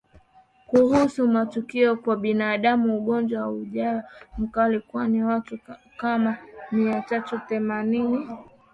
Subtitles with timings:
[0.67, 4.03] Kuhusu matukio kwa binadamu ugonjwa haujawa
[4.37, 5.59] mkali kwani watu
[5.97, 6.37] kama
[6.71, 8.29] Mia tatu na themanini